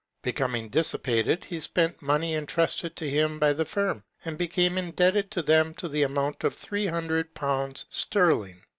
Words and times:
Becoming 0.23 0.69
dissipated, 0.69 1.43
he 1.45 1.59
spent 1.59 2.01
money 2.01 2.33
entrusted 2.33 2.95
to 2.95 3.07
him 3.07 3.37
by 3.37 3.53
the 3.53 3.65
firm, 3.65 4.03
and 4.25 4.35
became 4.35 4.75
indebted 4.79 5.29
to 5.29 5.43
them 5.43 5.75
to 5.75 5.87
the 5.87 6.01
amount 6.01 6.43
of 6.43 6.59
THE 6.59 6.67
MAOIOIAN 6.71 6.87
OF 6.87 6.89
THE 6.89 6.91
NORTH. 6.91 7.33
201 7.35 7.73
300Z. 7.73 7.85
sterling. 7.91 8.63